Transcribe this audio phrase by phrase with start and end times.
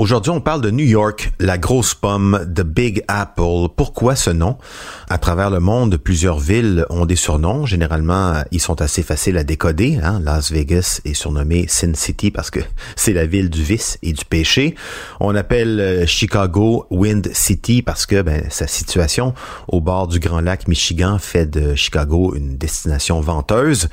[0.00, 3.68] Aujourd'hui, on parle de New York, la grosse pomme, The Big Apple.
[3.76, 4.56] Pourquoi ce nom?
[5.10, 7.66] À travers le monde, plusieurs villes ont des surnoms.
[7.66, 9.98] Généralement, ils sont assez faciles à décoder.
[10.02, 10.22] Hein.
[10.24, 12.60] Las Vegas est surnommé Sin City parce que
[12.96, 14.74] c'est la ville du vice et du péché.
[15.20, 19.34] On appelle euh, Chicago Wind City parce que ben, sa situation
[19.68, 23.90] au bord du Grand Lac Michigan fait de Chicago une destination venteuse.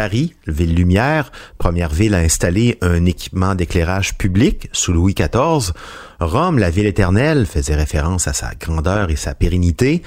[0.00, 5.74] Paris, ville lumière, première ville à installer un équipement d'éclairage public sous Louis XIV.
[6.20, 10.00] Rome, la ville éternelle, faisait référence à sa grandeur et sa pérennité.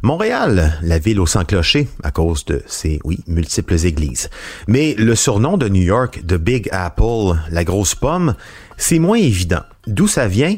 [0.00, 4.30] Montréal, la ville au sang clocher, à cause de ses, oui, multiples églises.
[4.66, 8.36] Mais le surnom de New York, de Big Apple, la grosse pomme,
[8.76, 9.62] c'est moins évident.
[9.86, 10.56] D'où ça vient?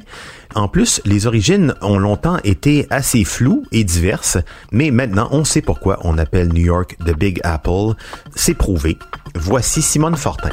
[0.54, 4.38] En plus, les origines ont longtemps été assez floues et diverses,
[4.72, 7.94] mais maintenant on sait pourquoi on appelle New York The Big Apple.
[8.34, 8.96] C'est prouvé.
[9.34, 10.52] Voici Simone Fortin.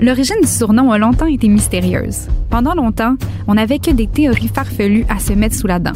[0.00, 2.28] L'origine du surnom a longtemps été mystérieuse.
[2.50, 3.14] Pendant longtemps,
[3.46, 5.92] on n'avait que des théories farfelues à se mettre sous la dent.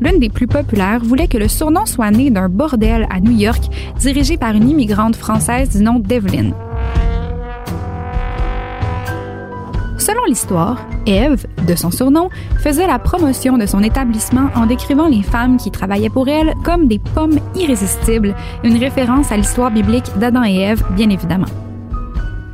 [0.00, 3.64] L'une des plus populaires voulait que le surnom soit né d'un bordel à New York
[4.00, 6.52] dirigé par une immigrante française du nom d'Evelyn.
[10.06, 12.28] Selon l'histoire, Eve, de son surnom,
[12.62, 16.86] faisait la promotion de son établissement en décrivant les femmes qui travaillaient pour elle comme
[16.86, 21.48] des pommes irrésistibles, une référence à l'histoire biblique d'Adam et Ève, bien évidemment.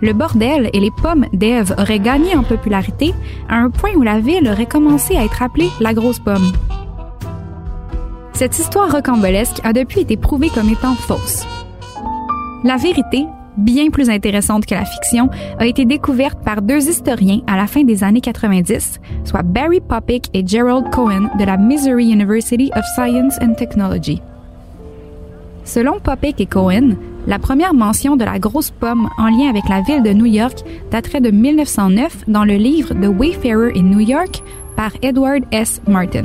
[0.01, 3.13] Le bordel et les pommes d'Ève auraient gagné en popularité
[3.51, 6.53] à un point où la ville aurait commencé à être appelée la grosse pomme.
[8.33, 11.47] Cette histoire rocambolesque a depuis été prouvée comme étant fausse.
[12.65, 13.27] La vérité,
[13.57, 17.85] bien plus intéressante que la fiction, a été découverte par deux historiens à la fin
[17.85, 23.39] des années 90, soit Barry Popick et Gerald Cohen de la Missouri University of Science
[23.43, 24.21] and Technology.
[25.65, 26.97] Selon Popick et Cohen,
[27.27, 30.59] la première mention de la grosse pomme en lien avec la ville de New York
[30.91, 34.43] daterait de 1909 dans le livre The Wayfarer in New York
[34.77, 35.81] par Edward S.
[35.87, 36.25] Martin.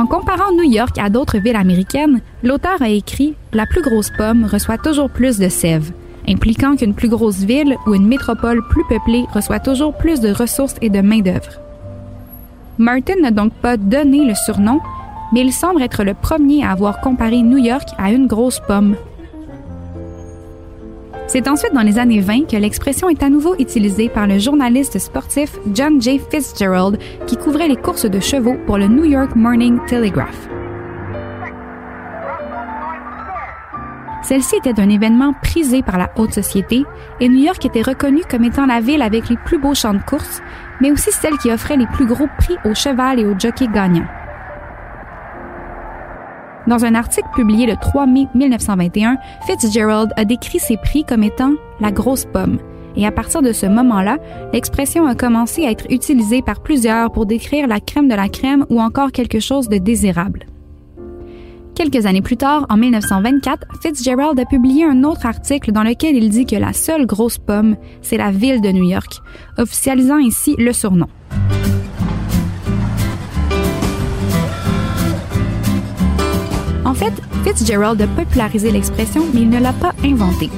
[0.00, 4.46] En comparant New York à d'autres villes américaines, l'auteur a écrit La plus grosse pomme
[4.46, 5.92] reçoit toujours plus de sève,
[6.26, 10.76] impliquant qu'une plus grosse ville ou une métropole plus peuplée reçoit toujours plus de ressources
[10.80, 11.52] et de main-d'œuvre.
[12.78, 14.80] Martin n'a donc pas donné le surnom,
[15.34, 18.96] mais il semble être le premier à avoir comparé New York à une grosse pomme.
[21.32, 24.98] C'est ensuite dans les années 20 que l'expression est à nouveau utilisée par le journaliste
[24.98, 26.18] sportif John J.
[26.18, 26.98] Fitzgerald
[27.28, 30.48] qui couvrait les courses de chevaux pour le New York Morning Telegraph.
[34.24, 36.82] Celle-ci était un événement prisé par la haute société
[37.20, 40.02] et New York était reconnue comme étant la ville avec les plus beaux champs de
[40.02, 40.42] course,
[40.80, 44.19] mais aussi celle qui offrait les plus gros prix aux cheval et aux jockeys gagnants.
[46.70, 51.54] Dans un article publié le 3 mai 1921, Fitzgerald a décrit ces prix comme étant
[51.80, 52.58] la grosse pomme.
[52.94, 54.18] Et à partir de ce moment-là,
[54.52, 58.66] l'expression a commencé à être utilisée par plusieurs pour décrire la crème de la crème
[58.70, 60.46] ou encore quelque chose de désirable.
[61.74, 66.28] Quelques années plus tard, en 1924, Fitzgerald a publié un autre article dans lequel il
[66.28, 69.20] dit que la seule grosse pomme, c'est la ville de New York,
[69.58, 71.08] officialisant ainsi le surnom.
[77.00, 80.50] Fait, Fitzgerald a popularisé l'expression, mais il ne l'a pas inventée.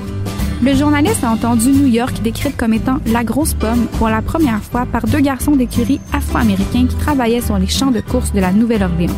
[0.60, 4.62] Le journaliste a entendu New York décrite comme étant la grosse pomme pour la première
[4.62, 8.52] fois par deux garçons d'écurie afro-américains qui travaillaient sur les champs de course de la
[8.52, 9.14] Nouvelle-Orléans.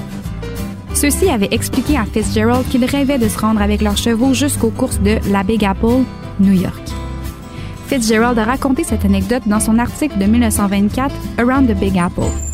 [0.93, 5.01] Ceux-ci avaient expliqué à Fitzgerald qu'ils rêvaient de se rendre avec leurs chevaux jusqu'aux courses
[5.01, 6.05] de la Big Apple,
[6.41, 6.83] New York.
[7.87, 12.54] Fitzgerald a raconté cette anecdote dans son article de 1924, Around the Big Apple.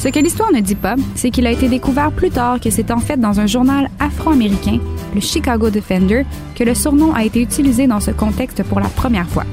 [0.00, 2.90] Ce que l'histoire ne dit pas, c'est qu'il a été découvert plus tard que c'est
[2.90, 4.78] en fait dans un journal afro-américain,
[5.14, 6.24] le Chicago Defender,
[6.54, 9.44] que le surnom a été utilisé dans ce contexte pour la première fois.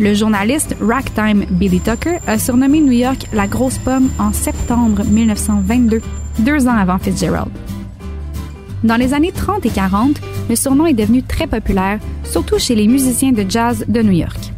[0.00, 6.00] Le journaliste Ragtime Billy Tucker a surnommé New York la grosse pomme en septembre 1922,
[6.38, 7.50] deux ans avant Fitzgerald.
[8.84, 10.18] Dans les années 30 et 40,
[10.48, 14.55] le surnom est devenu très populaire, surtout chez les musiciens de jazz de New York.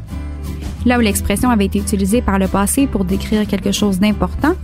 [0.89, 4.55] Là où l'expression avait été utilisée par le passé pour décrire quelque chose d'important,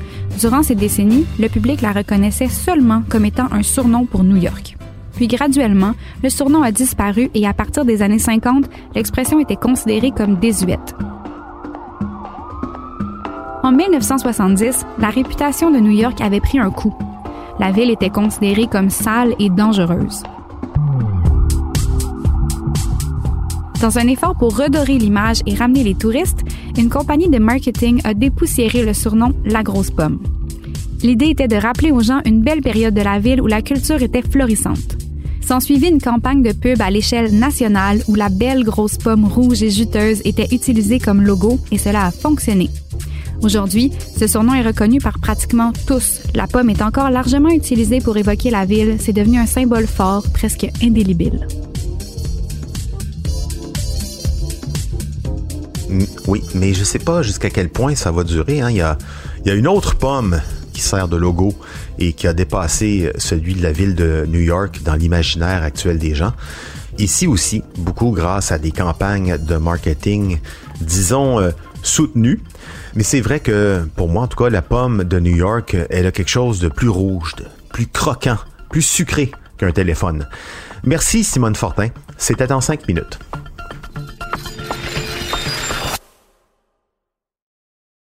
[0.41, 4.79] durant ces décennies, le public la reconnaissait seulement comme étant un surnom pour New York.
[5.17, 5.93] Puis graduellement,
[6.23, 10.95] le surnom a disparu et à partir des années 50, l'expression était considérée comme désuète.
[13.63, 16.95] En 1970, la réputation de New York avait pris un coup.
[17.59, 20.23] La ville était considérée comme sale et dangereuse.
[23.81, 26.41] Dans un effort pour redorer l'image et ramener les touristes,
[26.77, 30.21] une compagnie de marketing a dépoussiéré le surnom La Grosse Pomme.
[31.03, 34.03] L'idée était de rappeler aux gens une belle période de la ville où la culture
[34.03, 34.97] était florissante.
[35.47, 39.71] S'ensuivit une campagne de pub à l'échelle nationale où la belle grosse pomme rouge et
[39.71, 42.71] juteuse était utilisée comme logo et cela a fonctionné.
[43.43, 46.23] Aujourd'hui, ce surnom est reconnu par pratiquement tous.
[46.35, 48.97] La pomme est encore largement utilisée pour évoquer la ville.
[48.99, 51.47] C'est devenu un symbole fort, presque indélébile.
[56.27, 58.61] Oui, mais je sais pas jusqu'à quel point ça va durer.
[58.61, 58.71] Hein.
[58.71, 58.81] Il, y
[59.51, 60.41] a, une autre pomme
[60.73, 61.55] qui sert de logo
[61.99, 66.15] et qui a dépassé celui de la ville de New York dans l'imaginaire actuel des
[66.15, 66.33] gens.
[66.99, 70.39] Ici aussi, beaucoup grâce à des campagnes de marketing,
[70.81, 71.51] disons, euh,
[71.83, 72.41] soutenues.
[72.95, 76.07] Mais c'est vrai que, pour moi en tout cas, la pomme de New York, elle
[76.07, 78.39] a quelque chose de plus rouge, de plus croquant,
[78.71, 80.27] plus sucré qu'un téléphone.
[80.85, 81.89] Merci Simone Fortin.
[82.17, 83.19] C'était en cinq minutes.